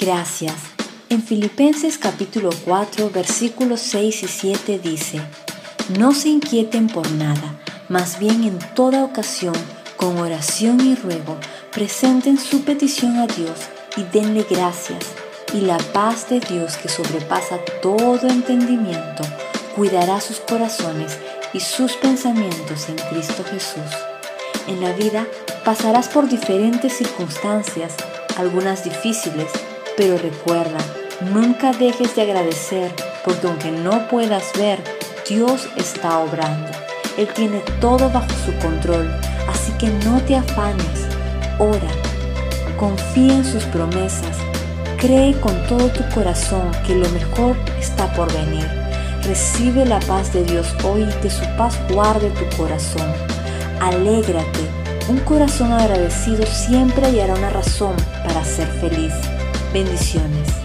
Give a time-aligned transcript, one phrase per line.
[0.00, 0.54] Gracias.
[1.10, 5.20] En Filipenses capítulo 4 versículos 6 y 7 dice,
[5.98, 7.60] No se inquieten por nada,
[7.90, 9.52] más bien en toda ocasión,
[9.98, 11.36] con oración y ruego,
[11.70, 13.58] presenten su petición a Dios
[13.98, 15.04] y denle gracias,
[15.52, 19.22] y la paz de Dios que sobrepasa todo entendimiento,
[19.76, 21.18] cuidará sus corazones
[21.52, 23.92] y sus pensamientos en Cristo Jesús.
[24.66, 25.26] En la vida
[25.62, 27.96] pasarás por diferentes circunstancias,
[28.38, 29.50] algunas difíciles,
[30.00, 30.78] pero recuerda,
[31.30, 32.90] nunca dejes de agradecer,
[33.22, 34.78] porque aunque no puedas ver,
[35.28, 36.70] Dios está obrando.
[37.18, 39.10] Él tiene todo bajo su control,
[39.46, 41.06] así que no te afanes,
[41.58, 41.90] ora,
[42.78, 44.38] confía en sus promesas,
[44.98, 48.66] cree con todo tu corazón que lo mejor está por venir.
[49.24, 53.12] Recibe la paz de Dios hoy y que su paz guarde tu corazón.
[53.82, 54.60] Alégrate.
[55.10, 59.12] Un corazón agradecido siempre hallará una razón para ser feliz.
[59.72, 60.59] Bendiciones.